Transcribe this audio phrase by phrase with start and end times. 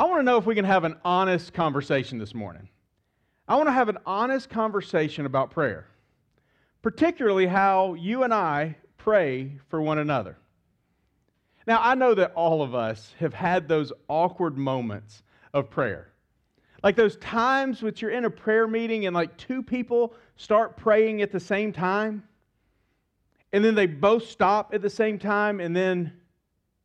[0.00, 2.70] I want to know if we can have an honest conversation this morning.
[3.46, 5.88] I want to have an honest conversation about prayer,
[6.80, 10.38] particularly how you and I pray for one another.
[11.66, 15.22] Now, I know that all of us have had those awkward moments
[15.52, 16.12] of prayer.
[16.82, 21.20] Like those times which you're in a prayer meeting and like two people start praying
[21.20, 22.24] at the same time,
[23.52, 26.10] and then they both stop at the same time, and then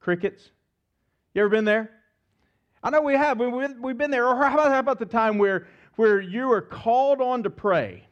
[0.02, 0.50] crickets.
[1.34, 1.95] You ever been there?
[2.86, 3.40] I know we have.
[3.40, 4.28] We've been there.
[4.28, 8.08] Or how about, how about the time where, where you are called on to pray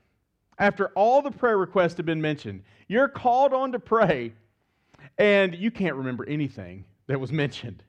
[0.58, 2.64] after all the prayer requests have been mentioned?
[2.88, 4.34] You're called on to pray,
[5.20, 7.84] and you can't remember anything that was mentioned.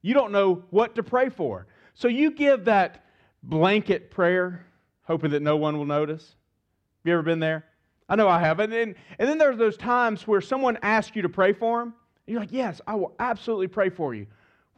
[0.00, 1.66] You don't know what to pray for.
[1.92, 3.04] So you give that
[3.42, 4.64] blanket prayer,
[5.02, 6.22] hoping that no one will notice.
[6.22, 7.66] Have you ever been there?
[8.08, 8.60] I know I have.
[8.60, 11.88] And then, and then there's those times where someone asks you to pray for them.
[12.26, 14.26] And you're like, yes, I will absolutely pray for you.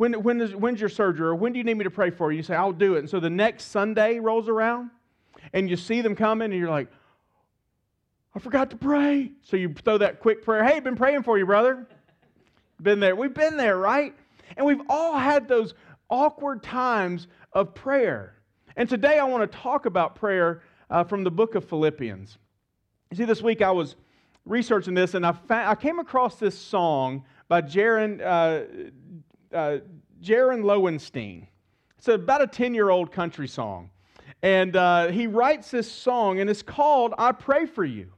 [0.03, 1.29] When, when is, when's your surgery?
[1.29, 2.39] Or when do you need me to pray for you?
[2.39, 2.99] You say, I'll do it.
[2.99, 4.91] And so the next Sunday rolls around
[5.53, 6.89] and you see them coming and you're like,
[8.35, 9.31] I forgot to pray.
[9.43, 10.65] So you throw that quick prayer.
[10.65, 11.87] Hey, been praying for you, brother.
[12.83, 13.15] Been there.
[13.15, 14.13] We've been there, right?
[14.57, 15.73] And we've all had those
[16.11, 18.35] awkward times of prayer.
[18.75, 22.39] And today I want to talk about prayer uh, from the book of Philippians.
[23.13, 23.95] You see, this week I was
[24.47, 28.91] researching this and I, fa- I came across this song by Jaron, uh,
[29.53, 29.79] uh,
[30.23, 31.49] Jaron Lowenstein.
[31.99, 33.91] It's about a 10 year old country song.
[34.43, 38.13] And uh, he writes this song, and it's called I Pray for You.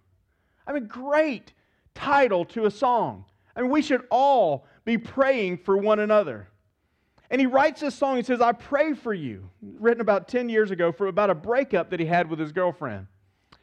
[0.66, 1.52] I mean, great
[1.94, 3.26] title to a song.
[3.54, 6.48] I mean, we should all be praying for one another.
[7.30, 8.16] And he writes this song.
[8.16, 11.90] He says, I pray for you, written about 10 years ago, for about a breakup
[11.90, 13.06] that he had with his girlfriend.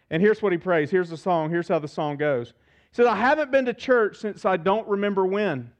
[0.10, 0.92] And here's what he prays.
[0.92, 1.50] Here's the song.
[1.50, 2.50] Here's how the song goes.
[2.50, 5.72] He says, I haven't been to church since I don't remember when.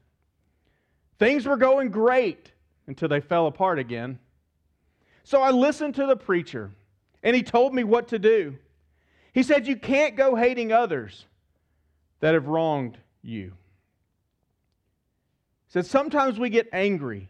[1.18, 2.52] Things were going great
[2.86, 4.18] until they fell apart again.
[5.24, 6.70] So I listened to the preacher,
[7.22, 8.56] and he told me what to do.
[9.32, 11.26] He said, You can't go hating others
[12.20, 13.52] that have wronged you.
[15.66, 17.28] He said, Sometimes we get angry,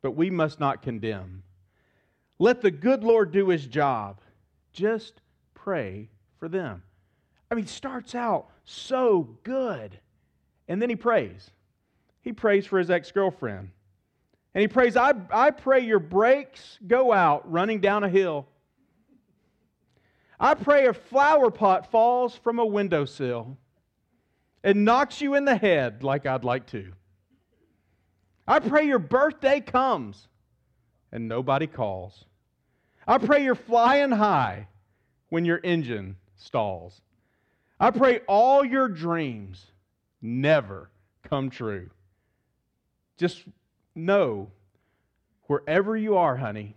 [0.00, 1.42] but we must not condemn.
[2.38, 4.20] Let the good Lord do his job.
[4.72, 5.20] Just
[5.54, 6.82] pray for them.
[7.50, 9.98] I mean, starts out so good,
[10.68, 11.50] and then he prays
[12.22, 13.70] he prays for his ex girlfriend.
[14.54, 18.46] And he prays, I, I pray your brakes go out running down a hill.
[20.38, 23.56] I pray a flower pot falls from a windowsill
[24.64, 26.92] and knocks you in the head like I'd like to.
[28.46, 30.28] I pray your birthday comes
[31.12, 32.24] and nobody calls.
[33.06, 34.68] I pray you're flying high
[35.28, 37.00] when your engine stalls.
[37.80, 39.64] I pray all your dreams
[40.20, 40.90] never
[41.22, 41.90] come true.
[43.18, 43.44] Just
[43.94, 44.50] know
[45.46, 46.76] wherever you are, honey,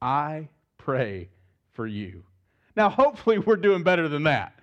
[0.00, 1.28] I pray
[1.72, 2.24] for you.
[2.76, 4.58] Now, hopefully, we're doing better than that.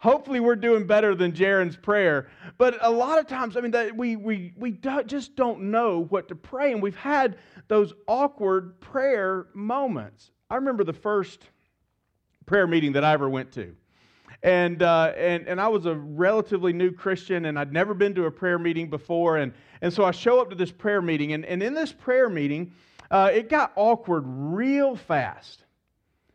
[0.00, 2.28] Hopefully, we're doing better than Jaron's prayer.
[2.58, 6.04] But a lot of times, I mean, that we, we, we do, just don't know
[6.10, 6.72] what to pray.
[6.72, 7.38] And we've had
[7.68, 10.30] those awkward prayer moments.
[10.50, 11.48] I remember the first
[12.44, 13.74] prayer meeting that I ever went to.
[14.44, 18.26] And, uh, and, and I was a relatively new Christian, and I'd never been to
[18.26, 19.38] a prayer meeting before.
[19.38, 22.28] And, and so I show up to this prayer meeting, and, and in this prayer
[22.28, 22.70] meeting,
[23.10, 25.64] uh, it got awkward real fast.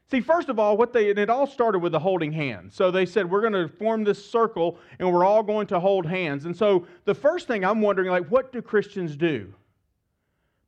[0.09, 2.73] See, first of all, what they and it all started with the holding hands.
[2.73, 6.07] So they said we're going to form this circle and we're all going to hold
[6.07, 6.45] hands.
[6.45, 9.53] And so the first thing I'm wondering, like, what do Christians do?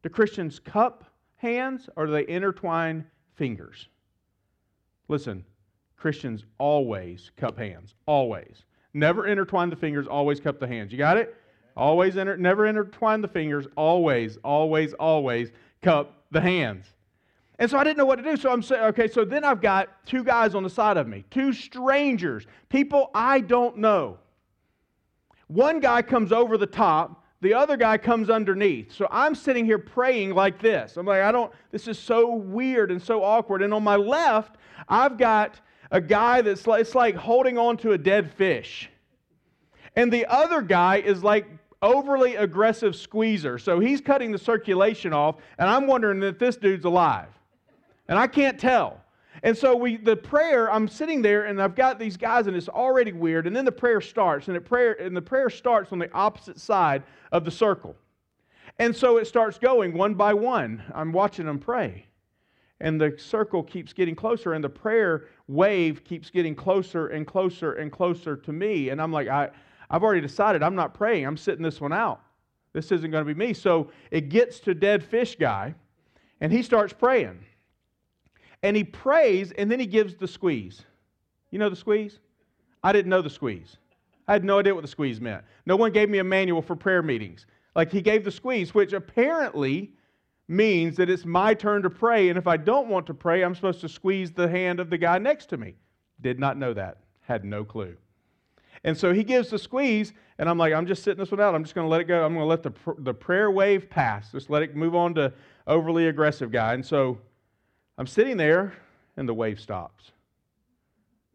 [0.04, 1.06] Do Christians cup
[1.38, 3.04] hands or do they intertwine
[3.34, 3.88] fingers?
[5.08, 5.44] Listen,
[6.02, 7.94] Christians always cup hands.
[8.08, 8.64] Always.
[8.96, 10.92] Never intertwine the fingers, always cup the hands.
[10.92, 11.36] You got it?
[11.78, 15.52] Always inter- never intertwine the fingers, always, always, always
[15.84, 16.88] cup the hands.
[17.60, 18.36] And so I didn't know what to do.
[18.36, 21.24] So I'm saying, okay, so then I've got two guys on the side of me,
[21.30, 24.18] two strangers, people I don't know.
[25.48, 28.92] One guy comes over the top, the other guy comes underneath.
[28.92, 30.98] So I'm sitting here praying like this.
[30.98, 33.62] I'm like, I don't, this is so weird and so awkward.
[33.62, 34.56] And on my left,
[34.90, 38.90] I've got a guy that's like, it's like holding on to a dead fish.
[39.96, 41.48] And the other guy is like
[41.82, 43.58] overly aggressive squeezer.
[43.58, 47.28] So he's cutting the circulation off, and I'm wondering if this dude's alive.
[48.08, 49.02] And I can't tell.
[49.44, 52.70] And so we the prayer, I'm sitting there and I've got these guys and it's
[52.70, 53.48] already weird.
[53.48, 56.60] And then the prayer starts, and it prayer, and the prayer starts on the opposite
[56.60, 57.96] side of the circle.
[58.80, 60.84] And so it starts going one by one.
[60.94, 62.06] I'm watching them pray
[62.82, 67.74] and the circle keeps getting closer and the prayer wave keeps getting closer and closer
[67.74, 69.50] and closer to me and i'm like I,
[69.90, 72.22] i've already decided i'm not praying i'm sitting this one out
[72.74, 75.76] this isn't going to be me so it gets to dead fish guy
[76.42, 77.40] And he starts praying.
[78.64, 80.84] And he prays, and then he gives the squeeze.
[81.52, 82.20] You know the squeeze?
[82.84, 83.78] I didn't know the squeeze.
[84.28, 85.44] I had no idea what the squeeze meant.
[85.66, 87.46] No one gave me a manual for prayer meetings.
[87.76, 89.94] Like he gave the squeeze, which apparently
[90.52, 92.30] means that it's my turn to pray.
[92.30, 94.98] And if I don't want to pray, I'm supposed to squeeze the hand of the
[94.98, 95.76] guy next to me.
[96.20, 96.98] Did not know that.
[97.22, 97.96] Had no clue.
[98.84, 101.56] And so he gives the squeeze, and I'm like, I'm just sitting this one out.
[101.56, 102.26] I'm just going to let it go.
[102.26, 104.32] I'm going to let the, the prayer wave pass.
[104.32, 105.32] Just let it move on to
[105.68, 106.74] overly aggressive guy.
[106.74, 107.20] And so
[107.98, 108.74] I'm sitting there,
[109.18, 110.12] and the wave stops.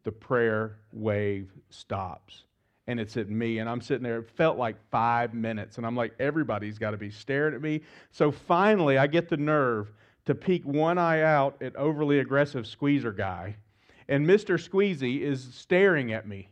[0.05, 2.45] The prayer wave stops.
[2.89, 4.19] And it's at me, and I'm sitting there.
[4.19, 7.83] It felt like five minutes, and I'm like, everybody's got to be staring at me.
[8.13, 9.93] So finally, I get the nerve
[10.27, 13.57] to peek one eye out at overly aggressive squeezer guy,
[14.09, 14.57] and Mr.
[14.57, 16.49] Squeezy is staring at me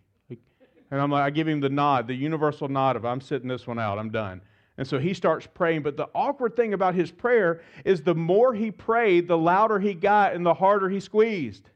[0.95, 3.67] and I'm like, I give him the nod, the universal nod of I'm sitting this
[3.67, 4.41] one out, I'm done.
[4.79, 5.83] And so he starts praying.
[5.83, 9.95] But the awkward thing about his prayer is the more he prayed, the louder he
[9.95, 11.71] got and the harder he squeezed.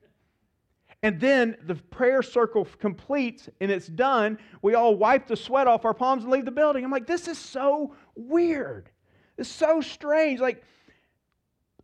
[1.03, 4.39] And then the prayer circle completes and it's done.
[4.63, 6.85] We all wipe the sweat off our palms and leave the building.
[6.85, 8.91] I'm like, this is so weird.
[9.37, 10.41] It's so strange.
[10.41, 10.65] Like,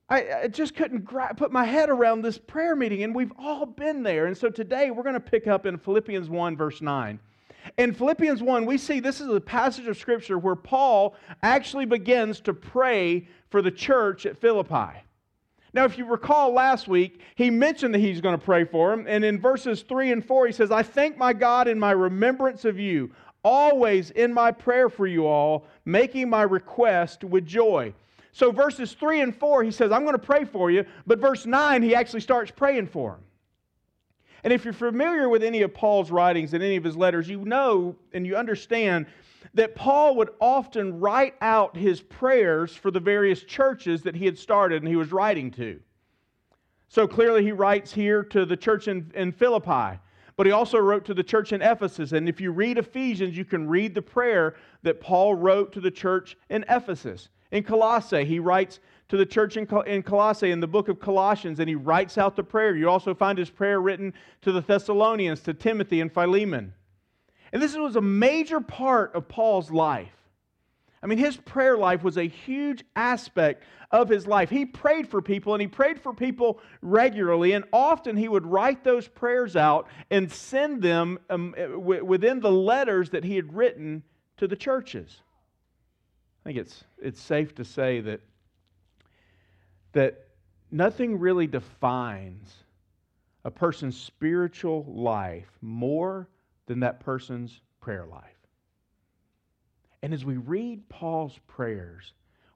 [0.09, 3.65] I, I just couldn't gra- put my head around this prayer meeting, and we've all
[3.65, 4.27] been there.
[4.27, 7.19] And so today we're going to pick up in Philippians 1, verse 9.
[7.79, 12.41] In Philippians 1, we see this is a passage of Scripture where Paul actually begins
[12.41, 15.01] to pray for the church at Philippi.
[15.75, 19.07] Now, if you recall last week, he mentioned that he's going to pray for him.
[19.09, 22.65] And in verses 3 and 4, he says, I thank my God in my remembrance
[22.65, 23.11] of you,
[23.43, 27.93] always in my prayer for you all, making my request with joy.
[28.31, 30.85] So, verses 3 and 4, he says, I'm going to pray for you.
[31.09, 33.21] But verse 9, he actually starts praying for him.
[34.45, 37.45] And if you're familiar with any of Paul's writings and any of his letters, you
[37.45, 39.07] know and you understand
[39.53, 44.39] that Paul would often write out his prayers for the various churches that he had
[44.39, 45.81] started and he was writing to.
[46.89, 49.99] So clearly, he writes here to the church in, in Philippi,
[50.37, 52.13] but he also wrote to the church in Ephesus.
[52.13, 55.91] And if you read Ephesians, you can read the prayer that Paul wrote to the
[55.91, 57.31] church in Ephesus.
[57.51, 61.61] In Colossae, he writes to the church in, in Colossae in the book of Colossians,
[61.61, 62.75] and he writes out the prayer.
[62.75, 64.13] You also find his prayer written
[64.43, 66.73] to the Thessalonians, to Timothy and Philemon.
[67.55, 70.11] And this was a major part of Paul's life.
[71.01, 73.63] I mean, his prayer life was a huge aspect
[73.93, 74.51] of his life.
[74.51, 78.83] He prayed for people, and he prayed for people regularly, and often he would write
[78.83, 84.03] those prayers out and send them um, within the letters that he had written
[84.39, 85.21] to the churches.
[86.45, 88.21] I think it's, it's safe to say that,
[89.93, 90.27] that
[90.73, 92.53] nothing really defines
[93.45, 96.29] a person's spiritual life more
[96.67, 98.23] than that person's prayer life.
[100.03, 102.13] And as we read Paul's prayers,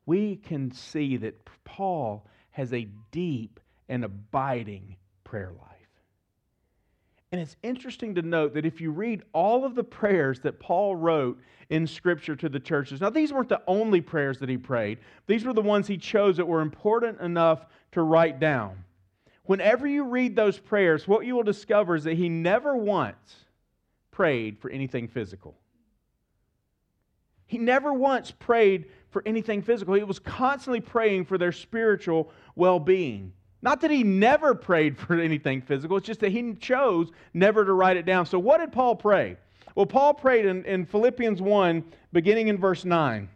[0.06, 5.69] we can see that Paul has a deep and abiding prayer life.
[7.31, 10.96] And it's interesting to note that if you read all of the prayers that Paul
[10.96, 11.38] wrote
[11.69, 15.44] in Scripture to the churches, now these weren't the only prayers that he prayed, these
[15.44, 18.82] were the ones he chose that were important enough to write down.
[19.44, 23.46] Whenever you read those prayers, what you will discover is that he never once
[24.19, 25.56] prayed for anything physical.
[27.46, 29.94] He never once prayed for anything physical.
[29.94, 33.32] He was constantly praying for their spiritual well being.
[33.63, 37.72] Not that he never prayed for anything physical, it's just that he chose never to
[37.72, 38.27] write it down.
[38.27, 39.37] So, what did Paul pray?
[39.77, 43.29] Well, Paul prayed in, in Philippians 1, beginning in verse 9.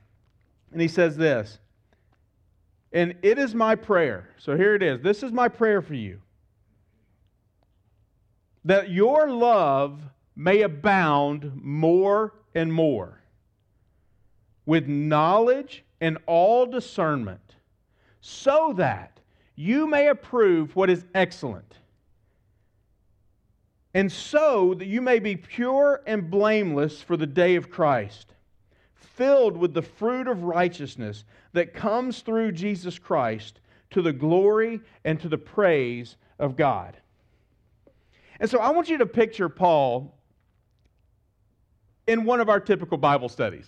[0.72, 1.60] And he says this
[2.92, 4.30] And it is my prayer.
[4.36, 5.00] So, here it is.
[5.00, 6.22] This is my prayer for you
[8.64, 10.00] that your love
[10.34, 13.20] may abound more and more
[14.64, 17.56] with knowledge and all discernment,
[18.20, 19.20] so that
[19.54, 21.74] you may approve what is excellent.
[23.94, 28.32] And so that you may be pure and blameless for the day of Christ,
[28.94, 33.60] filled with the fruit of righteousness that comes through Jesus Christ
[33.90, 36.96] to the glory and to the praise of God.
[38.40, 40.16] And so I want you to picture Paul
[42.06, 43.66] in one of our typical Bible studies.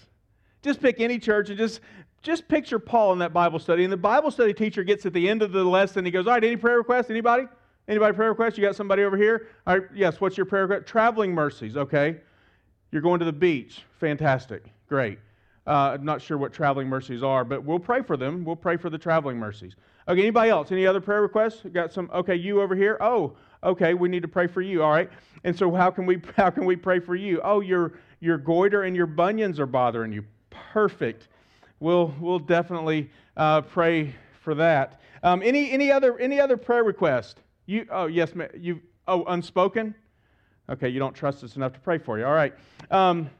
[0.63, 1.81] Just pick any church and just
[2.23, 3.85] just picture Paul in that Bible study.
[3.85, 6.05] And the Bible study teacher gets at the end of the lesson.
[6.05, 7.11] He goes, All right, any prayer requests?
[7.11, 7.45] Anybody?
[7.87, 8.57] Anybody prayer requests?
[8.57, 9.49] You got somebody over here?
[9.67, 10.89] All right, yes, what's your prayer request?
[10.89, 12.17] Traveling mercies, okay.
[12.91, 13.83] You're going to the beach.
[14.01, 14.65] Fantastic.
[14.89, 15.19] Great.
[15.67, 18.45] Uh, I'm not sure what traveling mercies are, but we'll pray for them.
[18.45, 19.77] We'll pray for the traveling mercies.
[20.09, 20.71] Okay, anybody else?
[20.73, 21.63] Any other prayer requests?
[21.73, 22.11] Got some?
[22.13, 22.99] Okay, you over here?
[23.01, 24.83] Oh, okay, we need to pray for you.
[24.83, 25.11] All right.
[25.45, 27.41] And so how can we how can we pray for you?
[27.45, 30.25] Oh, your your goiter and your bunions are bothering you.
[30.51, 31.29] Perfect
[31.85, 35.01] we'll, we'll definitely uh, pray for that.
[35.23, 37.41] Um, any, any, other, any other prayer request?
[37.67, 39.95] You, oh, yes, you, oh, unspoken?
[40.69, 42.25] Okay, you don't trust us enough to pray for you.
[42.25, 42.55] All right.
[42.91, 43.31] Um,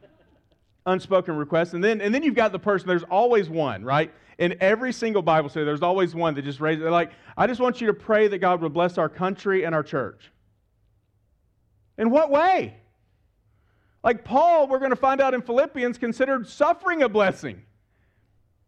[0.85, 1.73] unspoken request.
[1.73, 4.11] And then, and then you've got the person, there's always one, right?
[4.37, 7.81] In every single Bible study, there's always one that just raises, like, I just want
[7.81, 10.31] you to pray that God would bless our country and our church.
[11.97, 12.75] In what way?
[14.03, 17.63] Like Paul, we're going to find out in Philippians, considered suffering a blessing.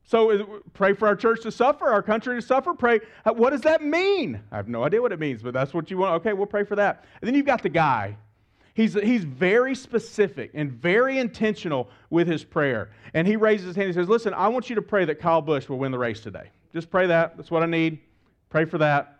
[0.04, 2.74] So pray for our church to suffer, our country to suffer.
[2.74, 3.02] Pray.
[3.26, 4.42] Uh, what does that mean?
[4.52, 6.16] I have no idea what it means, but that's what you want.
[6.22, 7.04] Okay, we'll pray for that.
[7.22, 8.18] And then you've got the guy.
[8.74, 12.92] He's, he's very specific and very intentional with his prayer.
[13.14, 15.42] And he raises his hand and says, Listen, I want you to pray that Kyle
[15.42, 16.52] Busch will win the race today.
[16.72, 17.36] Just pray that.
[17.36, 18.00] That's what I need.
[18.50, 19.17] Pray for that.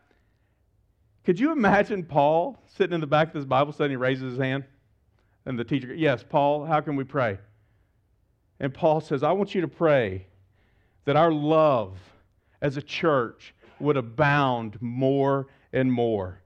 [1.28, 4.40] Could you imagine Paul sitting in the back of this Bible study he raises his
[4.40, 4.64] hand?
[5.46, 7.38] And the teacher, Yes, Paul, how can we pray?
[8.62, 10.28] And Paul says, I want you to pray
[11.04, 11.98] that our love
[12.62, 16.40] as a church would abound more and more.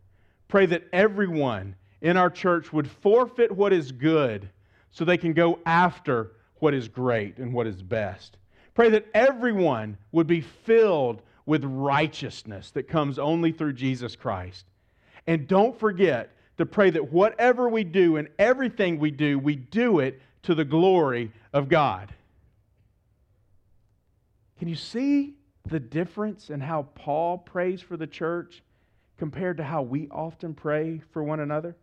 [0.48, 4.50] Pray that everyone in our church would forfeit what is good
[4.90, 8.36] so they can go after what is great and what is best.
[8.74, 14.66] Pray that everyone would be filled with righteousness that comes only through Jesus Christ.
[15.28, 20.00] And don't forget to pray that whatever we do and everything we do, we do
[20.00, 22.14] it to the glory of God.
[24.60, 25.36] Can you see
[25.66, 28.64] the difference in how Paul prays for the church
[29.18, 31.76] compared to how we often pray for one another?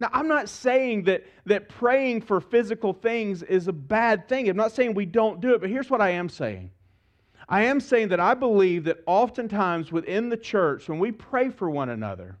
[0.00, 4.48] Now, I'm not saying that, that praying for physical things is a bad thing.
[4.48, 6.72] I'm not saying we don't do it, but here's what I am saying.
[7.48, 11.68] I am saying that I believe that oftentimes within the church, when we pray for
[11.68, 12.38] one another,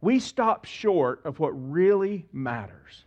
[0.00, 3.04] we stop short of what really matters.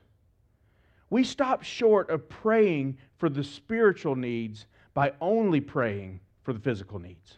[1.09, 6.99] We stop short of praying for the spiritual needs by only praying for the physical
[6.99, 7.37] needs.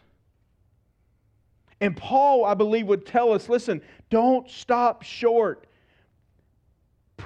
[1.80, 5.67] And Paul, I believe, would tell us listen, don't stop short.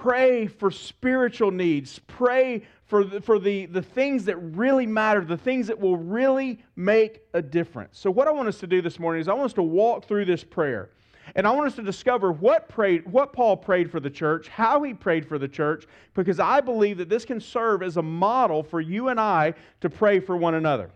[0.03, 2.01] Pray for spiritual needs.
[2.09, 6.59] Pray for, the, for the, the things that really matter, the things that will really
[6.75, 8.01] make a difference.
[8.01, 10.09] So, what I want us to do this morning is I want us to walk
[10.09, 10.91] through this prayer.
[11.37, 14.83] And I want us to discover what, prayed, what Paul prayed for the church, how
[14.83, 18.65] he prayed for the church, because I believe that this can serve as a model
[18.65, 20.91] for you and I to pray for one another.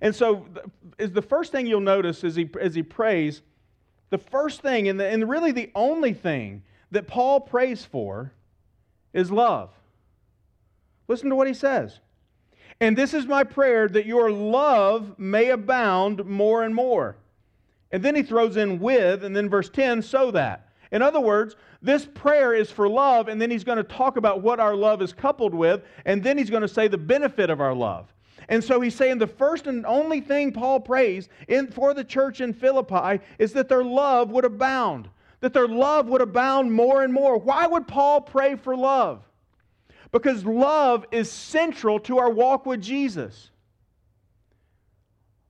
[0.00, 0.46] And so,
[0.98, 3.42] is the first thing you'll notice as he, as he prays,
[4.08, 8.32] the first thing, and, the, and really the only thing that Paul prays for
[9.12, 9.70] is love.
[11.08, 11.98] Listen to what he says.
[12.80, 17.16] And this is my prayer that your love may abound more and more
[17.92, 20.68] and then he throws in with, and then verse 10, so that.
[20.92, 24.42] In other words, this prayer is for love, and then he's going to talk about
[24.42, 27.60] what our love is coupled with, and then he's going to say the benefit of
[27.60, 28.12] our love.
[28.48, 32.40] And so he's saying the first and only thing Paul prays in, for the church
[32.40, 35.08] in Philippi is that their love would abound,
[35.40, 37.38] that their love would abound more and more.
[37.38, 39.22] Why would Paul pray for love?
[40.12, 43.50] Because love is central to our walk with Jesus.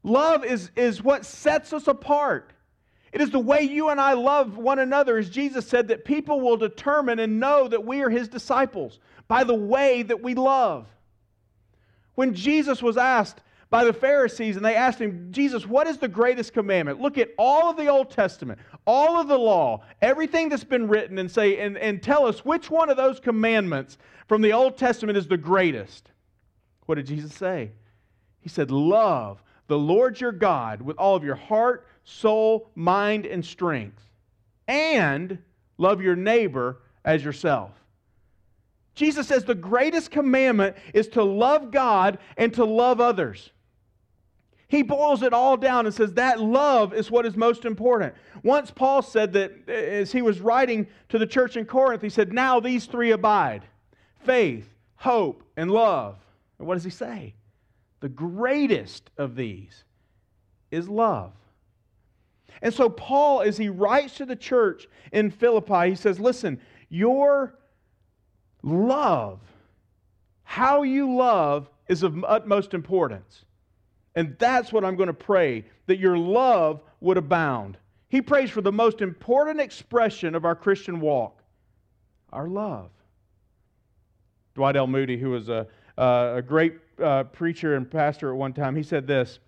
[0.02, 2.52] Love is, is what sets us apart.
[3.12, 6.40] It is the way you and I love one another, as Jesus said, that people
[6.40, 10.86] will determine and know that we are his disciples by the way that we love.
[12.14, 13.40] When Jesus was asked
[13.70, 17.00] by the Pharisees and they asked him, Jesus, what is the greatest commandment?
[17.00, 21.18] Look at all of the Old Testament, all of the law, everything that's been written,
[21.18, 23.96] and say, and, and tell us which one of those commandments
[24.26, 26.10] from the Old Testament is the greatest.
[26.86, 27.70] What did Jesus say?
[28.40, 33.44] He said, Love the Lord your God with all of your heart, soul, mind, and
[33.44, 34.02] strength,
[34.66, 35.38] and
[35.78, 37.70] love your neighbor as yourself.
[38.96, 43.52] Jesus says the greatest commandment is to love God and to love others.
[44.70, 48.14] He boils it all down and says that love is what is most important.
[48.44, 52.32] Once Paul said that as he was writing to the church in Corinth, he said,
[52.32, 53.64] Now these three abide
[54.24, 56.18] faith, hope, and love.
[56.58, 57.34] And what does he say?
[57.98, 59.82] The greatest of these
[60.70, 61.32] is love.
[62.62, 67.58] And so, Paul, as he writes to the church in Philippi, he says, Listen, your
[68.62, 69.40] love,
[70.44, 73.46] how you love, is of utmost importance.
[74.14, 77.78] And that's what I'm going to pray that your love would abound.
[78.08, 81.36] He prays for the most important expression of our Christian walk
[82.32, 82.90] our love.
[84.54, 84.86] Dwight L.
[84.86, 85.66] Moody, who was a,
[85.98, 88.76] uh, a great uh, preacher and pastor at one time.
[88.76, 89.38] He said this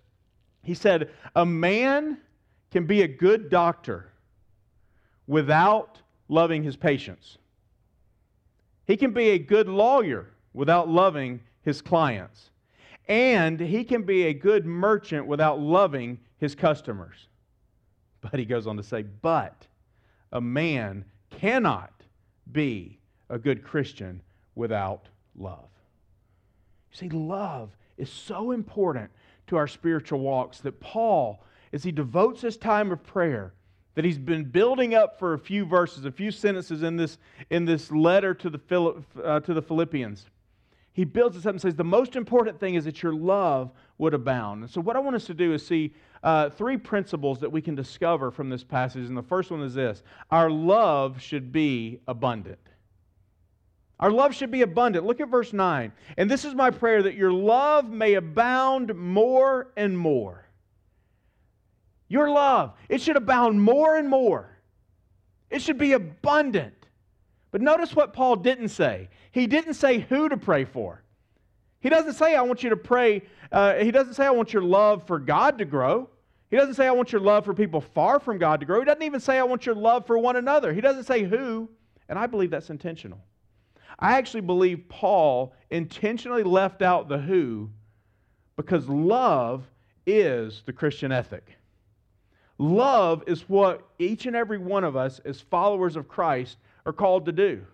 [0.63, 2.17] He said, A man
[2.71, 4.11] can be a good doctor
[5.27, 7.37] without loving his patients,
[8.85, 12.49] he can be a good lawyer without loving his clients.
[13.07, 17.27] And he can be a good merchant without loving his customers.
[18.21, 19.67] But he goes on to say, but
[20.31, 21.91] a man cannot
[22.51, 24.21] be a good Christian
[24.55, 25.69] without love.
[26.91, 29.11] You see, love is so important
[29.47, 31.43] to our spiritual walks that Paul,
[31.73, 33.53] as he devotes his time of prayer,
[33.95, 37.17] that he's been building up for a few verses, a few sentences in this,
[37.49, 40.25] in this letter to the, uh, to the Philippians,
[40.93, 44.13] he builds this up and says, The most important thing is that your love would
[44.13, 44.61] abound.
[44.61, 47.61] And so, what I want us to do is see uh, three principles that we
[47.61, 49.07] can discover from this passage.
[49.07, 52.59] And the first one is this our love should be abundant.
[53.99, 55.05] Our love should be abundant.
[55.05, 55.91] Look at verse 9.
[56.17, 60.45] And this is my prayer that your love may abound more and more.
[62.07, 64.57] Your love, it should abound more and more.
[65.49, 66.82] It should be abundant.
[67.53, 69.09] But notice what Paul didn't say.
[69.31, 71.03] He didn't say who to pray for.
[71.81, 73.21] He doesn't say, I want you to pray.
[73.51, 76.09] Uh, he doesn't say, I want your love for God to grow.
[76.49, 78.79] He doesn't say, I want your love for people far from God to grow.
[78.79, 80.73] He doesn't even say, I want your love for one another.
[80.73, 81.69] He doesn't say who,
[82.09, 83.19] and I believe that's intentional.
[83.99, 87.69] I actually believe Paul intentionally left out the who
[88.55, 89.69] because love
[90.07, 91.55] is the Christian ethic.
[92.57, 97.25] Love is what each and every one of us, as followers of Christ, are called
[97.25, 97.65] to do.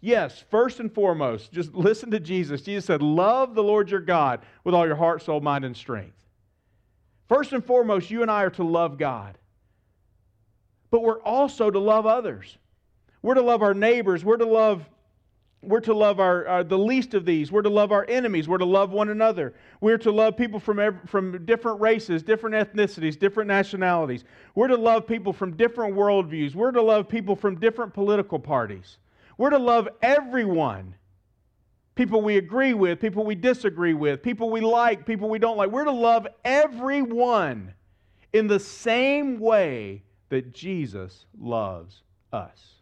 [0.00, 2.62] Yes, first and foremost, just listen to Jesus.
[2.62, 6.16] Jesus said, Love the Lord your God with all your heart, soul, mind, and strength.
[7.28, 9.38] First and foremost, you and I are to love God.
[10.90, 12.58] But we're also to love others.
[13.22, 14.24] We're to love our neighbors.
[14.24, 14.84] We're to love
[15.66, 17.50] we're to love our, our, the least of these.
[17.50, 18.48] We're to love our enemies.
[18.48, 19.54] We're to love one another.
[19.80, 24.24] We're to love people from, from different races, different ethnicities, different nationalities.
[24.54, 26.54] We're to love people from different worldviews.
[26.54, 28.98] We're to love people from different political parties.
[29.36, 30.94] We're to love everyone
[31.94, 35.70] people we agree with, people we disagree with, people we like, people we don't like.
[35.70, 37.72] We're to love everyone
[38.32, 42.73] in the same way that Jesus loves us.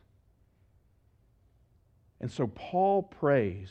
[2.23, 3.69] And so Paul prays,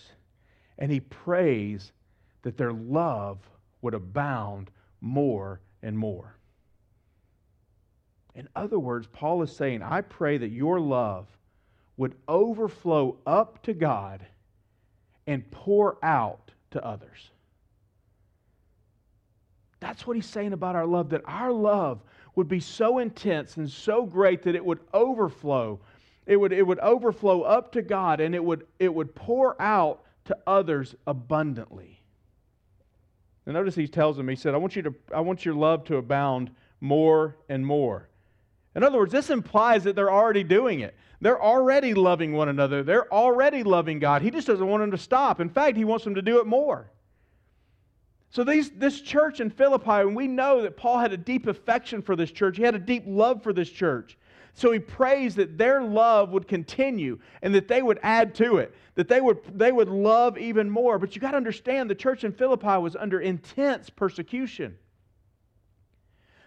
[0.78, 1.94] and he prays
[2.44, 3.40] that their love
[3.82, 6.36] would abound more and more.
[8.36, 11.28] In other words, Paul is saying, I pray that your love
[11.98, 14.26] would overflow up to God
[15.28, 17.32] and pour out to others.
[19.80, 22.02] That's what he's saying about our love, that our love
[22.36, 25.80] would be so intense and so great that it would overflow.
[26.26, 30.04] It would, it would overflow up to God and it would, it would pour out
[30.26, 32.02] to others abundantly.
[33.46, 35.84] And notice he tells them, he said, I want, you to, I want your love
[35.86, 38.08] to abound more and more.
[38.76, 40.96] In other words, this implies that they're already doing it.
[41.20, 42.84] They're already loving one another.
[42.84, 44.22] They're already loving God.
[44.22, 45.40] He just doesn't want them to stop.
[45.40, 46.90] In fact, he wants them to do it more.
[48.30, 52.02] So these, this church in Philippi, and we know that Paul had a deep affection
[52.02, 52.58] for this church.
[52.58, 54.18] He had a deep love for this church.
[54.54, 58.76] So he prays that their love would continue and that they would add to it,
[58.96, 61.00] that they would, they would love even more.
[61.00, 64.78] But you got to understand the church in Philippi was under intense persecution.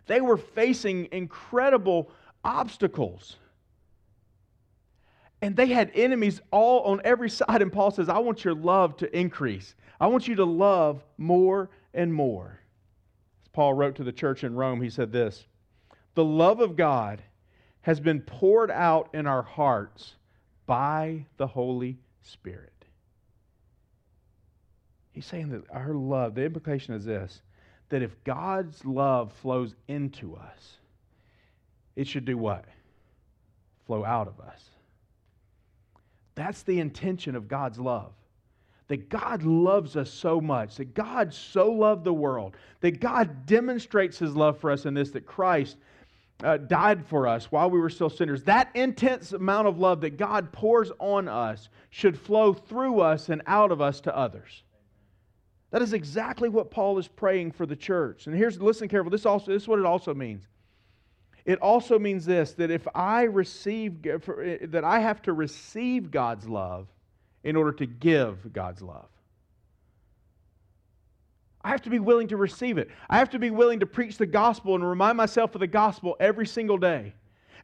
[0.07, 2.11] They were facing incredible
[2.45, 3.37] obstacles.
[5.41, 7.63] And they had enemies all on every side.
[7.63, 9.75] And Paul says, I want your love to increase.
[10.01, 12.61] I want you to love more and more.
[13.43, 15.47] As Paul wrote to the church in Rome, he said this
[16.15, 17.23] The love of God
[17.85, 20.15] has been poured out in our hearts
[20.65, 22.73] by the Holy Spirit.
[25.13, 27.43] He's saying that our love, the implication is this
[27.91, 30.79] that if God's love flows into us,
[31.95, 32.65] it should do what?
[33.87, 34.71] Flow out of us.
[36.35, 38.13] That's the intention of God's love.
[38.89, 44.19] That God loves us so much, that God so loved the world, that God demonstrates
[44.19, 45.77] his love for us in this, that Christ
[46.45, 48.45] uh, died for us while we were still sinners.
[48.45, 53.43] That intense amount of love that God pours on us should flow through us and
[53.47, 54.63] out of us to others.
[55.71, 58.27] That is exactly what Paul is praying for the church.
[58.27, 60.47] And here's, listen careful, this, also, this is what it also means.
[61.45, 66.89] It also means this that if I receive, that I have to receive God's love
[67.43, 69.09] in order to give God's love.
[71.65, 72.91] I have to be willing to receive it.
[73.09, 76.15] I have to be willing to preach the gospel and remind myself of the gospel
[76.21, 77.15] every single day.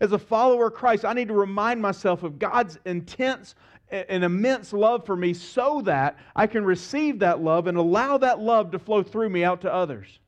[0.00, 3.54] As a follower of Christ, I need to remind myself of God's intense
[3.90, 8.40] and immense love for me so that I can receive that love and allow that
[8.40, 10.18] love to flow through me out to others.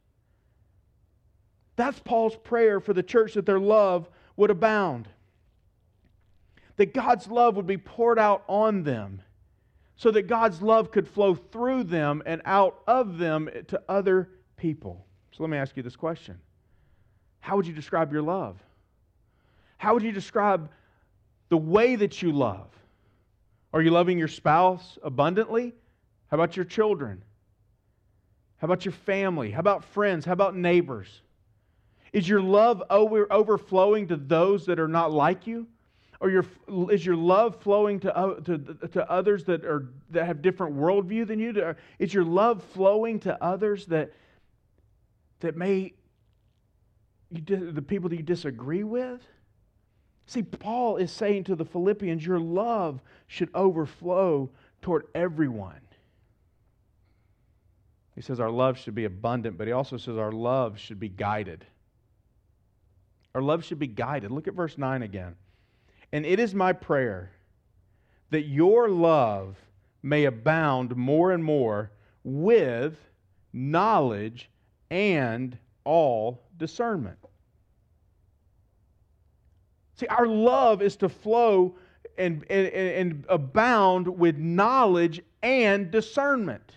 [1.76, 5.08] That's Paul's prayer for the church that their love would abound.
[6.76, 9.22] That God's love would be poured out on them
[9.96, 15.06] so that God's love could flow through them and out of them to other people.
[15.32, 16.38] So let me ask you this question
[17.40, 18.58] How would you describe your love?
[19.78, 20.70] How would you describe
[21.48, 22.68] the way that you love?
[23.72, 25.72] Are you loving your spouse abundantly?
[26.28, 27.22] How about your children?
[28.58, 29.50] How about your family?
[29.50, 30.24] How about friends?
[30.24, 31.22] How about neighbors?
[32.12, 35.66] Is your love over, overflowing to those that are not like you?
[36.22, 36.44] Or your,
[36.92, 38.58] is your love flowing to, uh, to,
[38.92, 41.74] to others that, are, that have different worldview than you?
[41.98, 44.12] Is your love flowing to others that,
[45.40, 45.94] that may,
[47.28, 49.20] you, the people that you disagree with?
[50.26, 54.48] See, Paul is saying to the Philippians, your love should overflow
[54.80, 55.80] toward everyone.
[58.14, 61.08] He says our love should be abundant, but he also says our love should be
[61.08, 61.66] guided.
[63.34, 64.30] Our love should be guided.
[64.30, 65.34] Look at verse 9 again.
[66.12, 67.30] And it is my prayer
[68.30, 69.56] that your love
[70.02, 71.90] may abound more and more
[72.24, 72.98] with
[73.52, 74.50] knowledge
[74.90, 77.18] and all discernment.
[79.96, 81.76] See, our love is to flow
[82.18, 86.76] and, and, and abound with knowledge and discernment.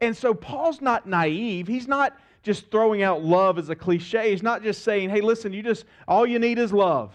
[0.00, 1.66] And so Paul's not naive.
[1.66, 4.30] He's not just throwing out love as a cliche.
[4.30, 7.12] He's not just saying, hey, listen, you just, all you need is love.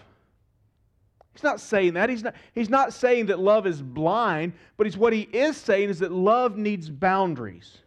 [1.34, 2.10] He's not saying that.
[2.10, 5.88] He's not, he's not saying that love is blind, but he's, what he is saying
[5.88, 7.78] is that love needs boundaries.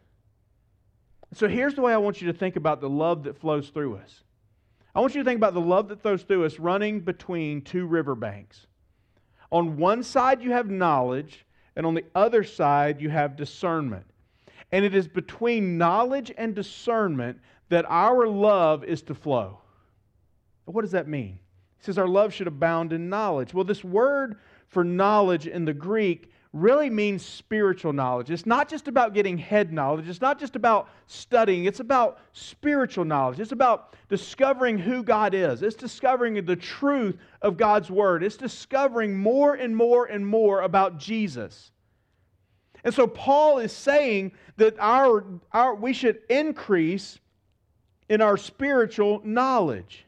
[1.33, 3.97] So here's the way I want you to think about the love that flows through
[3.97, 4.23] us.
[4.95, 7.85] I want you to think about the love that flows through us running between two
[7.85, 8.67] riverbanks.
[9.51, 14.05] On one side, you have knowledge, and on the other side, you have discernment.
[14.71, 19.59] And it is between knowledge and discernment that our love is to flow.
[20.65, 21.39] What does that mean?
[21.85, 23.53] Says our love should abound in knowledge.
[23.53, 28.31] Well, this word for knowledge in the Greek really means spiritual knowledge.
[28.31, 33.05] It's not just about getting head knowledge, it's not just about studying, it's about spiritual
[33.05, 33.39] knowledge.
[33.39, 39.15] It's about discovering who God is, it's discovering the truth of God's Word, it's discovering
[39.15, 41.71] more and more and more about Jesus.
[42.83, 47.19] And so Paul is saying that our, our, we should increase
[48.09, 50.05] in our spiritual knowledge.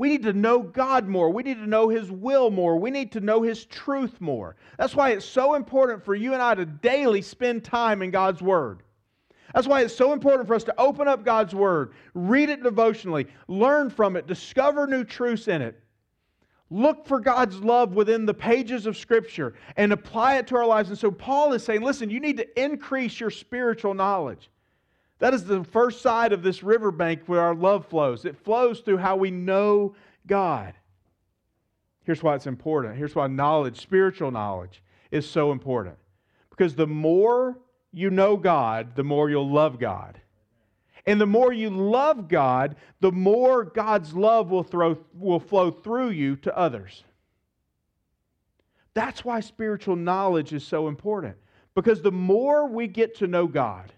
[0.00, 1.28] We need to know God more.
[1.28, 2.78] We need to know His will more.
[2.78, 4.56] We need to know His truth more.
[4.78, 8.40] That's why it's so important for you and I to daily spend time in God's
[8.40, 8.82] Word.
[9.52, 13.26] That's why it's so important for us to open up God's Word, read it devotionally,
[13.46, 15.78] learn from it, discover new truths in it.
[16.70, 20.88] Look for God's love within the pages of Scripture and apply it to our lives.
[20.88, 24.48] And so Paul is saying, listen, you need to increase your spiritual knowledge.
[25.20, 28.24] That is the first side of this riverbank where our love flows.
[28.24, 29.94] It flows through how we know
[30.26, 30.74] God.
[32.04, 32.96] Here's why it's important.
[32.96, 35.96] Here's why knowledge, spiritual knowledge, is so important.
[36.48, 37.58] Because the more
[37.92, 40.20] you know God, the more you'll love God.
[41.06, 46.10] And the more you love God, the more God's love will, throw, will flow through
[46.10, 47.04] you to others.
[48.94, 51.36] That's why spiritual knowledge is so important.
[51.74, 53.92] Because the more we get to know God,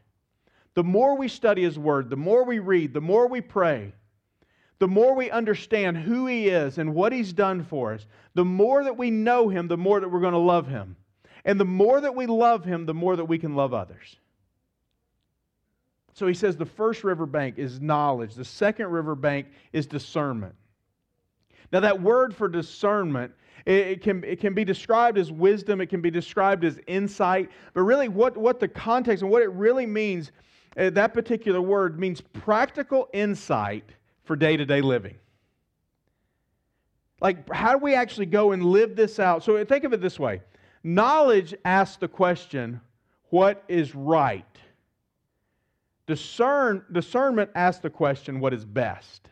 [0.75, 3.93] the more we study His Word, the more we read, the more we pray,
[4.79, 8.85] the more we understand who He is and what He's done for us, the more
[8.85, 10.97] that we know Him, the more that we're going to love Him.
[11.45, 14.17] And the more that we love Him, the more that we can love others.
[16.15, 20.55] So he says the first riverbank is knowledge, the second riverbank is discernment.
[21.73, 23.33] Now, that word for discernment,
[23.65, 27.83] it, can, it can be described as wisdom, it can be described as insight, but
[27.83, 30.33] really, what, what the context and what it really means,
[30.77, 33.85] uh, that particular word means practical insight
[34.25, 35.17] for day to day living.
[37.21, 39.45] Like, how do we actually go and live this out?
[39.45, 40.43] So, think of it this way
[40.83, 42.81] knowledge asks the question,
[43.31, 44.45] what is right?
[46.07, 49.29] Discern, discernment asks the question, what is best?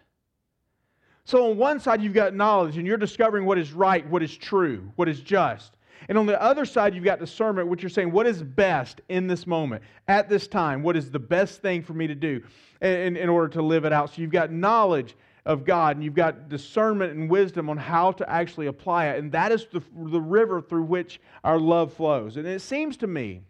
[1.25, 4.37] So, on one side, you've got knowledge and you're discovering what is right, what is
[4.37, 5.77] true, what is just.
[6.09, 9.27] And on the other side, you've got discernment, which you're saying, what is best in
[9.27, 10.83] this moment, at this time?
[10.83, 12.43] What is the best thing for me to do
[12.81, 14.15] in, in order to live it out?
[14.15, 15.15] So, you've got knowledge
[15.47, 19.19] of God and you've got discernment and wisdom on how to actually apply it.
[19.19, 22.37] And that is the, the river through which our love flows.
[22.37, 23.43] And it seems to me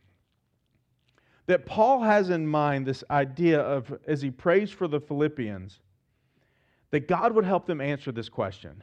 [1.47, 5.81] that Paul has in mind this idea of, as he prays for the Philippians,
[6.91, 8.83] that God would help them answer this question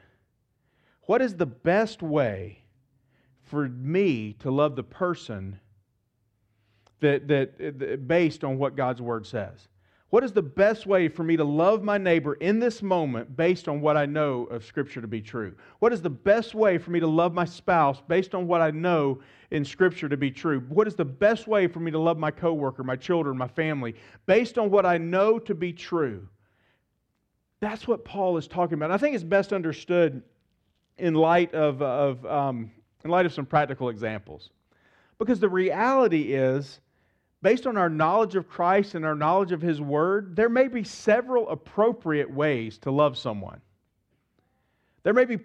[1.04, 2.64] What is the best way
[3.48, 5.60] for me to love the person
[7.00, 9.68] that, that, that based on what God's word says?
[10.10, 13.68] What is the best way for me to love my neighbor in this moment based
[13.68, 15.54] on what I know of Scripture to be true?
[15.80, 18.72] What is the best way for me to love my spouse based on what I
[18.72, 19.20] know
[19.52, 20.62] in Scripture to be true?
[20.70, 23.96] What is the best way for me to love my coworker, my children, my family
[24.26, 26.30] based on what I know to be true?
[27.60, 28.92] That's what Paul is talking about.
[28.92, 30.24] I think it's best understood
[30.98, 32.72] in light of, of um,
[33.04, 34.50] in light of some practical examples,
[35.20, 36.80] because the reality is
[37.42, 40.84] based on our knowledge of Christ and our knowledge of His Word, there may be
[40.84, 43.62] several appropriate ways to love someone.
[45.04, 45.40] There may be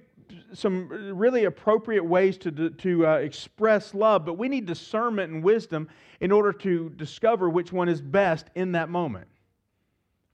[0.54, 5.88] some really appropriate ways to, to uh, express love, but we need discernment and wisdom
[6.20, 9.28] in order to discover which one is best in that moment.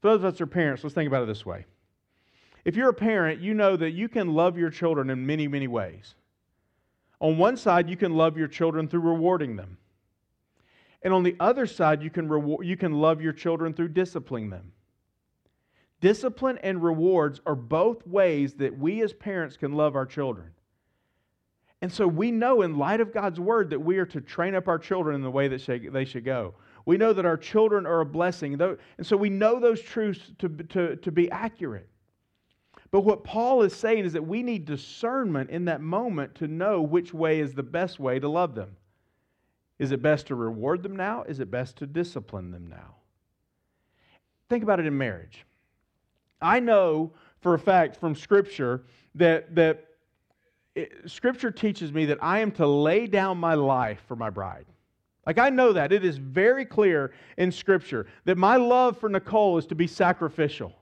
[0.01, 1.65] For those of us who are parents, let's think about it this way.
[2.65, 5.67] If you're a parent, you know that you can love your children in many, many
[5.67, 6.15] ways.
[7.21, 9.79] On one side, you can love your children through rewarding them.
[11.03, 14.51] And on the other side, you can, reward, you can love your children through disciplining
[14.51, 14.73] them.
[16.01, 20.51] Discipline and rewards are both ways that we as parents can love our children.
[21.81, 24.67] And so we know, in light of God's word, that we are to train up
[24.67, 26.55] our children in the way that they should go.
[26.87, 28.61] We know that our children are a blessing.
[28.61, 31.89] And so we know those truths to, to, to be accurate.
[32.91, 36.81] But what Paul is saying is that we need discernment in that moment to know
[36.81, 38.77] which way is the best way to love them.
[39.79, 41.23] Is it best to reward them now?
[41.25, 42.97] Is it best to discipline them now?
[44.49, 45.45] Think about it in marriage.
[46.41, 49.85] I know for a fact from Scripture that, that
[50.75, 54.67] it, Scripture teaches me that I am to lay down my life for my bride.
[55.27, 55.93] Like, I know that.
[55.93, 60.73] It is very clear in Scripture that my love for Nicole is to be sacrificial,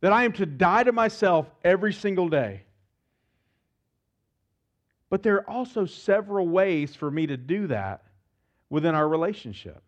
[0.00, 2.62] that I am to die to myself every single day.
[5.08, 8.02] But there are also several ways for me to do that
[8.70, 9.82] within our relationship.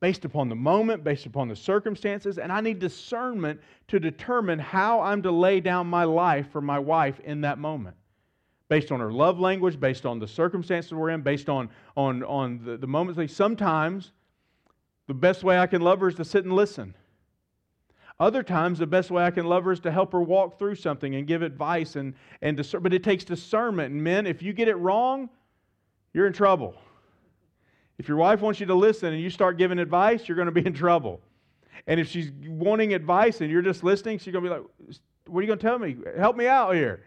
[0.00, 5.00] Based upon the moment, based upon the circumstances, and I need discernment to determine how
[5.00, 7.96] I'm to lay down my life for my wife in that moment.
[8.68, 12.64] Based on her love language, based on the circumstances we're in, based on, on, on
[12.64, 13.32] the, the moments.
[13.32, 14.10] Sometimes
[15.06, 16.96] the best way I can love her is to sit and listen.
[18.20, 20.76] Other times, the best way I can love her is to help her walk through
[20.76, 21.96] something and give advice.
[21.96, 23.92] And, and discern, but it takes discernment.
[23.92, 25.28] And men, if you get it wrong,
[26.12, 26.74] you're in trouble.
[27.98, 30.52] If your wife wants you to listen and you start giving advice, you're going to
[30.52, 31.20] be in trouble.
[31.86, 34.64] And if she's wanting advice and you're just listening, she's going to be like,
[35.26, 35.96] What are you going to tell me?
[36.16, 37.04] Help me out here.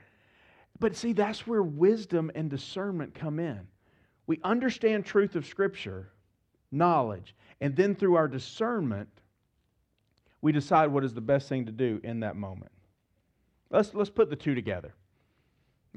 [0.80, 3.62] But see, that's where wisdom and discernment come in.
[4.28, 6.12] We understand truth of Scripture,
[6.72, 9.08] knowledge, and then through our discernment,
[10.46, 12.72] we decide what is the best thing to do in that moment.
[13.72, 14.94] Let's, let's put the two together.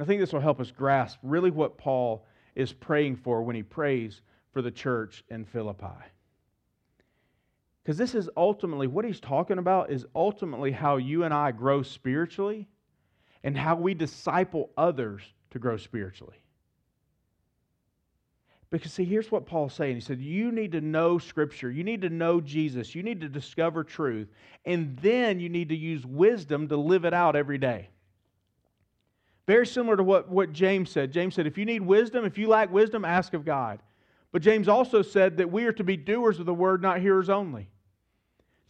[0.00, 3.62] I think this will help us grasp really what Paul is praying for when he
[3.62, 6.02] prays for the church in Philippi.
[7.84, 11.82] Because this is ultimately what he's talking about, is ultimately how you and I grow
[11.82, 12.68] spiritually
[13.44, 16.38] and how we disciple others to grow spiritually.
[18.70, 19.94] Because, see, here's what Paul's saying.
[19.94, 21.70] He said, You need to know Scripture.
[21.70, 22.94] You need to know Jesus.
[22.94, 24.28] You need to discover truth.
[24.66, 27.88] And then you need to use wisdom to live it out every day.
[29.46, 31.12] Very similar to what, what James said.
[31.12, 33.80] James said, If you need wisdom, if you lack wisdom, ask of God.
[34.32, 37.30] But James also said that we are to be doers of the word, not hearers
[37.30, 37.70] only.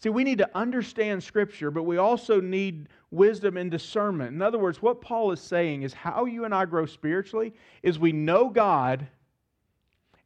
[0.00, 4.32] See, we need to understand Scripture, but we also need wisdom and discernment.
[4.32, 7.98] In other words, what Paul is saying is how you and I grow spiritually is
[7.98, 9.08] we know God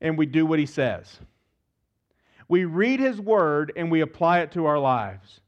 [0.02, 1.20] and we do what he says.
[2.48, 5.40] We read his word and we apply it to our lives.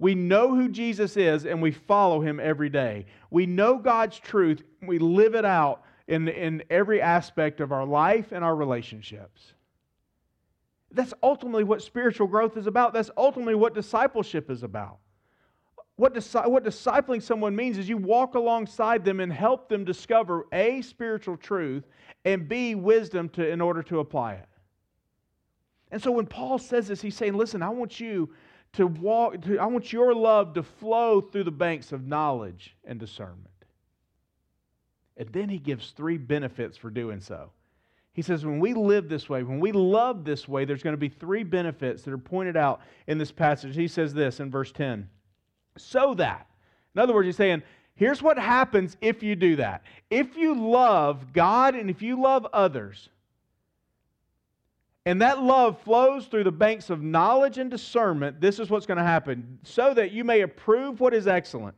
[0.00, 3.06] We know who Jesus is and we follow him every day.
[3.30, 8.32] We know God's truth, we live it out in, in every aspect of our life
[8.32, 9.52] and our relationships.
[10.90, 12.94] That's ultimately what spiritual growth is about.
[12.94, 14.98] That's ultimately what discipleship is about.
[15.96, 16.14] What,
[16.46, 21.36] what discipling someone means is you walk alongside them and help them discover A, spiritual
[21.36, 21.84] truth,
[22.24, 24.48] and B, wisdom to, in order to apply it.
[25.90, 28.30] And so when Paul says this, he's saying, listen, I want you
[28.74, 33.00] to walk, to, I want your love to flow through the banks of knowledge and
[33.00, 33.46] discernment.
[35.16, 37.50] And then he gives three benefits for doing so.
[38.12, 40.98] He says, when we live this way, when we love this way, there's going to
[40.98, 43.74] be three benefits that are pointed out in this passage.
[43.74, 45.08] He says this in verse 10
[45.80, 46.46] so that.
[46.94, 47.62] In other words, he's saying,
[47.98, 49.82] here's what happens if you do that.
[50.08, 53.10] If you love God and if you love others,
[55.04, 58.98] and that love flows through the banks of knowledge and discernment, this is what's going
[58.98, 59.58] to happen.
[59.62, 61.74] So that you may approve what is excellent,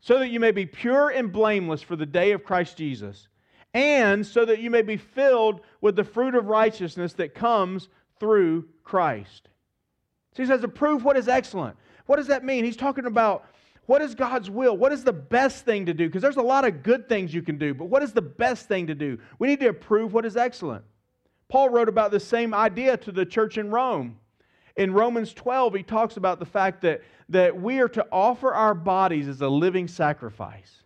[0.00, 3.28] so that you may be pure and blameless for the day of Christ Jesus,
[3.72, 8.64] and so that you may be filled with the fruit of righteousness that comes through
[8.82, 9.48] Christ.
[10.34, 11.76] So he says, approve what is excellent.
[12.06, 12.64] What does that mean?
[12.64, 13.46] He's talking about
[13.86, 14.76] what is God's will?
[14.76, 16.06] What is the best thing to do?
[16.06, 18.68] Because there's a lot of good things you can do, but what is the best
[18.68, 19.18] thing to do?
[19.38, 20.84] We need to approve what is excellent.
[21.48, 24.18] Paul wrote about the same idea to the church in Rome.
[24.76, 28.74] In Romans 12, he talks about the fact that, that we are to offer our
[28.74, 30.82] bodies as a living sacrifice.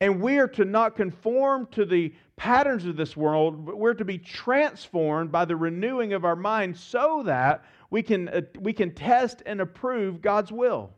[0.00, 4.04] And we are to not conform to the patterns of this world, but we're to
[4.04, 8.92] be transformed by the renewing of our mind so that we can, uh, we can
[8.92, 10.90] test and approve God's will.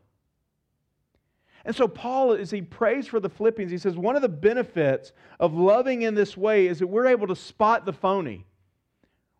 [1.67, 5.11] And so, Paul, as he prays for the Philippians, he says one of the benefits
[5.37, 8.45] of loving in this way is that we're able to spot the phony.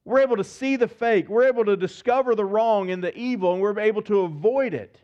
[0.03, 1.29] We're able to see the fake.
[1.29, 4.99] We're able to discover the wrong and the evil, and we're able to avoid it.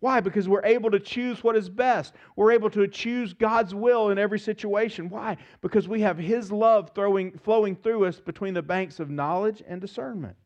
[0.00, 0.20] Why?
[0.20, 2.14] Because we're able to choose what is best.
[2.34, 5.10] We're able to choose God's will in every situation.
[5.10, 5.36] Why?
[5.60, 9.82] Because we have His love throwing, flowing through us between the banks of knowledge and
[9.82, 10.36] discernment.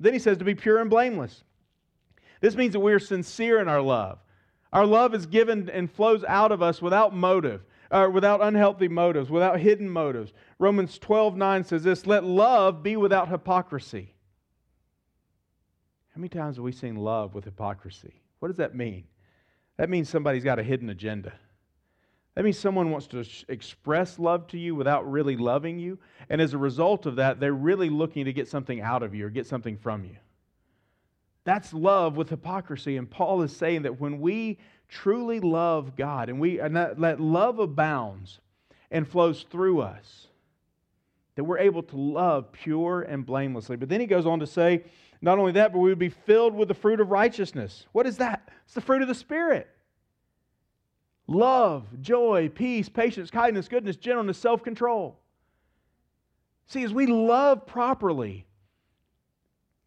[0.00, 1.44] Then he says to be pure and blameless.
[2.40, 4.18] This means that we are sincere in our love.
[4.72, 9.30] Our love is given and flows out of us without motive, uh, without unhealthy motives,
[9.30, 10.32] without hidden motives.
[10.58, 14.14] Romans 12 9 says this let love be without hypocrisy.
[16.14, 18.22] How many times have we seen love with hypocrisy?
[18.38, 19.04] What does that mean?
[19.76, 21.32] That means somebody's got a hidden agenda.
[22.34, 25.98] That means someone wants to express love to you without really loving you.
[26.28, 29.26] And as a result of that, they're really looking to get something out of you
[29.26, 30.16] or get something from you.
[31.46, 32.96] That's love with hypocrisy.
[32.96, 37.20] And Paul is saying that when we truly love God and we and that, that
[37.20, 38.40] love abounds
[38.90, 40.26] and flows through us,
[41.36, 43.76] that we're able to love pure and blamelessly.
[43.76, 44.82] But then he goes on to say,
[45.22, 47.86] not only that, but we would be filled with the fruit of righteousness.
[47.92, 48.50] What is that?
[48.64, 49.68] It's the fruit of the Spirit
[51.28, 55.20] love, joy, peace, patience, kindness, goodness, gentleness, self control.
[56.66, 58.46] See, as we love properly,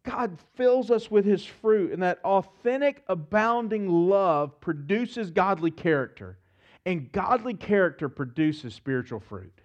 [0.02, 6.38] God fills us with his fruit, and that authentic, abounding love produces godly character,
[6.86, 9.60] and godly character produces spiritual fruit.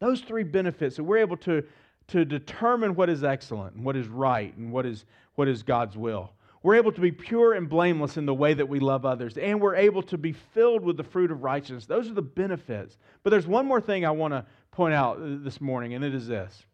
[0.00, 1.62] Those three benefits that we're able to,
[2.08, 5.04] to determine what is excellent and what is right and what is,
[5.36, 6.32] what is God's will.
[6.62, 9.60] We're able to be pure and blameless in the way that we love others, and
[9.60, 11.86] we're able to be filled with the fruit of righteousness.
[11.86, 12.98] Those are the benefits.
[13.22, 16.12] But there's one more thing I want to point out uh, this morning, and it
[16.12, 16.64] is this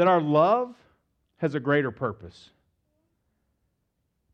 [0.00, 0.74] that our love
[1.36, 2.48] has a greater purpose.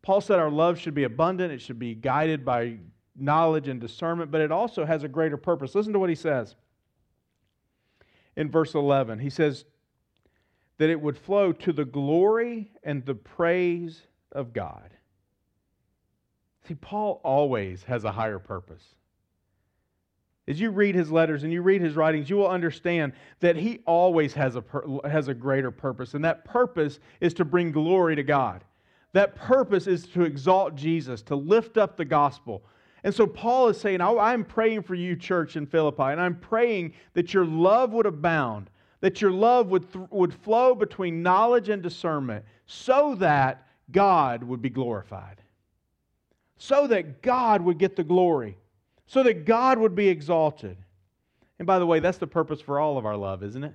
[0.00, 2.76] Paul said our love should be abundant, it should be guided by
[3.16, 5.74] knowledge and discernment, but it also has a greater purpose.
[5.74, 6.54] Listen to what he says
[8.36, 9.18] in verse 11.
[9.18, 9.64] He says
[10.78, 14.92] that it would flow to the glory and the praise of God.
[16.68, 18.94] See, Paul always has a higher purpose.
[20.48, 23.80] As you read his letters and you read his writings, you will understand that he
[23.84, 24.62] always has a,
[25.04, 28.62] has a greater purpose, and that purpose is to bring glory to God.
[29.12, 32.62] That purpose is to exalt Jesus, to lift up the gospel.
[33.02, 36.92] And so Paul is saying, I'm praying for you, church in Philippi, and I'm praying
[37.14, 41.82] that your love would abound, that your love would, th- would flow between knowledge and
[41.82, 45.40] discernment, so that God would be glorified,
[46.56, 48.58] so that God would get the glory
[49.06, 50.76] so that God would be exalted.
[51.58, 53.74] And by the way, that's the purpose for all of our love, isn't it?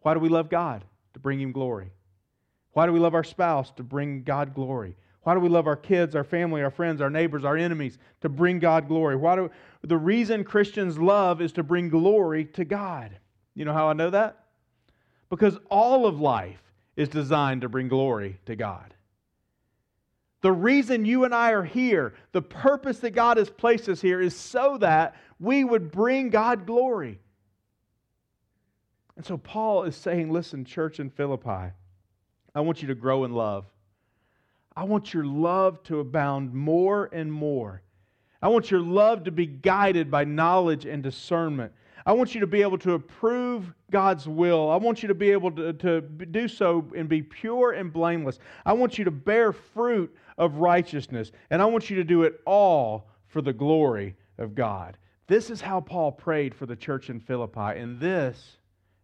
[0.00, 0.84] Why do we love God?
[1.14, 1.90] To bring Him glory.
[2.72, 3.70] Why do we love our spouse?
[3.76, 4.96] To bring God glory.
[5.22, 7.98] Why do we love our kids, our family, our friends, our neighbors, our enemies?
[8.20, 9.16] To bring God glory.
[9.16, 9.50] Why do
[9.82, 13.18] the reason Christians love is to bring glory to God.
[13.54, 14.44] You know how I know that?
[15.28, 16.62] Because all of life
[16.96, 18.94] is designed to bring glory to God.
[20.46, 24.20] The reason you and I are here, the purpose that God has placed us here,
[24.20, 27.18] is so that we would bring God glory.
[29.16, 31.72] And so Paul is saying, listen, church in Philippi,
[32.54, 33.64] I want you to grow in love.
[34.76, 37.82] I want your love to abound more and more.
[38.40, 41.72] I want your love to be guided by knowledge and discernment.
[42.06, 44.70] I want you to be able to approve God's will.
[44.70, 48.38] I want you to be able to, to do so and be pure and blameless.
[48.64, 51.32] I want you to bear fruit of righteousness.
[51.50, 54.96] And I want you to do it all for the glory of God.
[55.26, 58.58] This is how Paul prayed for the church in Philippi, and this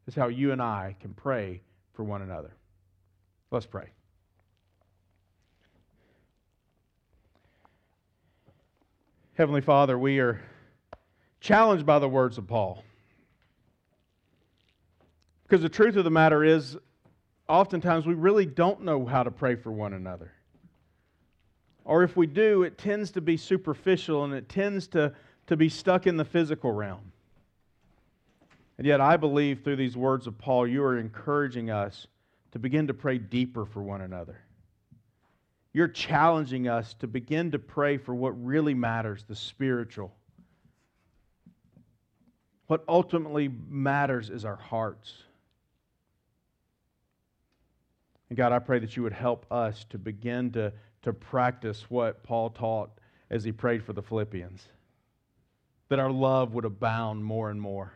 [0.06, 1.60] is how you and I can pray
[1.94, 2.54] for one another.
[3.50, 3.88] Let's pray.
[9.34, 10.40] Heavenly Father, we are
[11.40, 12.84] challenged by the words of Paul.
[15.52, 16.78] Because the truth of the matter is,
[17.46, 20.32] oftentimes we really don't know how to pray for one another.
[21.84, 25.12] Or if we do, it tends to be superficial and it tends to,
[25.48, 27.12] to be stuck in the physical realm.
[28.78, 32.06] And yet, I believe through these words of Paul, you are encouraging us
[32.52, 34.38] to begin to pray deeper for one another.
[35.74, 40.14] You're challenging us to begin to pray for what really matters the spiritual.
[42.68, 45.12] What ultimately matters is our hearts.
[48.32, 50.72] And God, I pray that you would help us to begin to,
[51.02, 52.90] to practice what Paul taught
[53.28, 54.68] as he prayed for the Philippians
[55.90, 57.92] that our love would abound more and more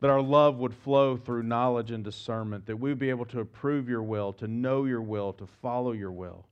[0.00, 3.40] that our love would flow through knowledge and discernment, that we would be able to
[3.40, 6.44] approve your will, to know your will, to follow your will.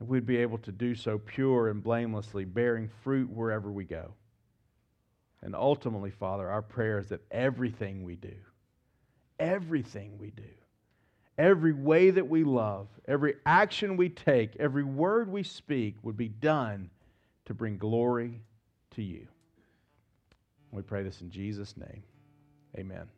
[0.00, 4.14] And we'd be able to do so pure and blamelessly, bearing fruit wherever we go.
[5.42, 8.34] And ultimately, Father, our prayer is that everything we do,
[9.38, 10.42] everything we do,
[11.36, 16.28] every way that we love, every action we take, every word we speak would be
[16.28, 16.90] done
[17.46, 18.40] to bring glory
[18.92, 19.26] to you.
[20.70, 22.02] We pray this in Jesus' name.
[22.76, 23.08] Amen.